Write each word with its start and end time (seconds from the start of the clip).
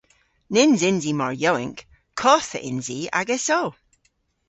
Nyns 0.53 0.81
yns 0.89 1.03
i 1.11 1.13
mar 1.15 1.33
yowynk! 1.41 1.79
Kottha 2.19 2.59
yns 2.69 2.87
i 2.97 2.99
agesso! 3.19 3.61